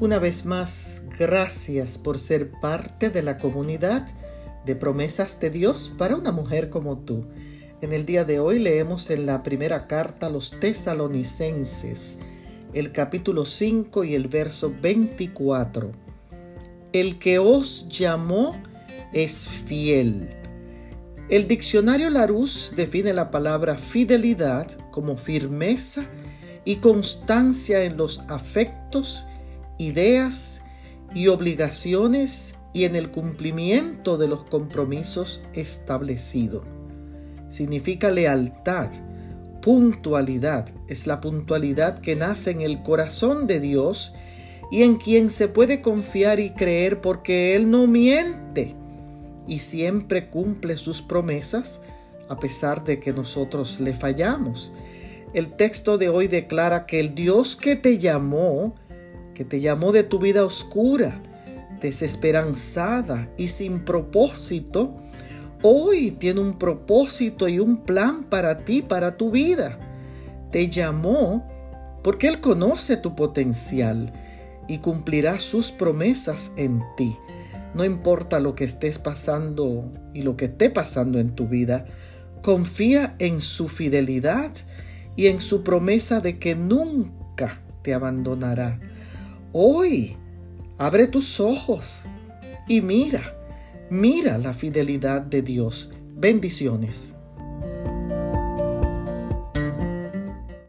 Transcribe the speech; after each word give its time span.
Una 0.00 0.18
vez 0.18 0.44
más, 0.44 1.02
gracias 1.18 1.98
por 1.98 2.18
ser 2.18 2.50
parte 2.60 3.10
de 3.10 3.22
la 3.22 3.38
comunidad 3.38 4.04
de 4.66 4.74
promesas 4.74 5.38
de 5.38 5.50
Dios 5.50 5.92
para 5.96 6.16
una 6.16 6.32
mujer 6.32 6.68
como 6.68 6.98
tú. 6.98 7.24
En 7.80 7.92
el 7.92 8.04
día 8.04 8.24
de 8.24 8.40
hoy 8.40 8.58
leemos 8.58 9.10
en 9.10 9.24
la 9.24 9.44
primera 9.44 9.86
carta 9.86 10.26
a 10.26 10.30
los 10.30 10.58
tesalonicenses, 10.58 12.18
el 12.72 12.90
capítulo 12.90 13.44
5 13.44 14.02
y 14.02 14.14
el 14.14 14.26
verso 14.26 14.74
24. 14.82 15.92
El 16.92 17.18
que 17.20 17.38
os 17.38 17.88
llamó 17.88 18.60
es 19.12 19.46
fiel. 19.46 20.28
El 21.28 21.46
diccionario 21.46 22.10
Larousse 22.10 22.74
define 22.74 23.12
la 23.12 23.30
palabra 23.30 23.76
fidelidad 23.76 24.66
como 24.90 25.16
firmeza 25.16 26.04
y 26.64 26.76
constancia 26.76 27.84
en 27.84 27.96
los 27.96 28.20
afectos 28.28 29.26
ideas 29.78 30.62
y 31.14 31.28
obligaciones 31.28 32.56
y 32.72 32.84
en 32.84 32.96
el 32.96 33.10
cumplimiento 33.10 34.18
de 34.18 34.28
los 34.28 34.44
compromisos 34.44 35.44
establecidos. 35.54 36.64
Significa 37.48 38.10
lealtad, 38.10 38.90
puntualidad. 39.62 40.68
Es 40.88 41.06
la 41.06 41.20
puntualidad 41.20 42.00
que 42.00 42.16
nace 42.16 42.50
en 42.50 42.62
el 42.62 42.82
corazón 42.82 43.46
de 43.46 43.60
Dios 43.60 44.14
y 44.70 44.82
en 44.82 44.96
quien 44.96 45.30
se 45.30 45.48
puede 45.48 45.80
confiar 45.80 46.40
y 46.40 46.50
creer 46.50 47.00
porque 47.00 47.54
Él 47.54 47.70
no 47.70 47.86
miente 47.86 48.74
y 49.46 49.60
siempre 49.60 50.30
cumple 50.30 50.76
sus 50.76 51.00
promesas 51.00 51.82
a 52.28 52.38
pesar 52.38 52.84
de 52.84 52.98
que 52.98 53.12
nosotros 53.12 53.80
le 53.80 53.94
fallamos. 53.94 54.72
El 55.32 55.52
texto 55.52 55.98
de 55.98 56.08
hoy 56.08 56.28
declara 56.28 56.86
que 56.86 57.00
el 57.00 57.14
Dios 57.14 57.56
que 57.56 57.76
te 57.76 57.98
llamó 57.98 58.74
que 59.34 59.44
te 59.44 59.60
llamó 59.60 59.92
de 59.92 60.04
tu 60.04 60.18
vida 60.18 60.44
oscura, 60.44 61.20
desesperanzada 61.80 63.28
y 63.36 63.48
sin 63.48 63.84
propósito, 63.84 64.96
hoy 65.62 66.12
tiene 66.12 66.40
un 66.40 66.58
propósito 66.58 67.48
y 67.48 67.58
un 67.58 67.84
plan 67.84 68.24
para 68.24 68.64
ti, 68.64 68.82
para 68.82 69.16
tu 69.16 69.30
vida. 69.30 69.78
Te 70.50 70.68
llamó 70.68 71.46
porque 72.02 72.28
Él 72.28 72.40
conoce 72.40 72.96
tu 72.96 73.16
potencial 73.16 74.12
y 74.68 74.78
cumplirá 74.78 75.38
sus 75.38 75.72
promesas 75.72 76.52
en 76.56 76.82
ti. 76.96 77.14
No 77.74 77.84
importa 77.84 78.38
lo 78.38 78.54
que 78.54 78.64
estés 78.64 78.98
pasando 78.98 79.90
y 80.12 80.22
lo 80.22 80.36
que 80.36 80.44
esté 80.46 80.70
pasando 80.70 81.18
en 81.18 81.34
tu 81.34 81.48
vida, 81.48 81.86
confía 82.40 83.16
en 83.18 83.40
su 83.40 83.68
fidelidad 83.68 84.52
y 85.16 85.26
en 85.26 85.40
su 85.40 85.64
promesa 85.64 86.20
de 86.20 86.38
que 86.38 86.54
nunca 86.54 87.60
te 87.82 87.94
abandonará. 87.94 88.78
Hoy, 89.56 90.16
abre 90.78 91.06
tus 91.06 91.38
ojos 91.38 92.08
y 92.66 92.80
mira, 92.80 93.20
mira 93.88 94.36
la 94.36 94.52
fidelidad 94.52 95.22
de 95.22 95.42
Dios. 95.42 95.92
Bendiciones. 96.16 97.14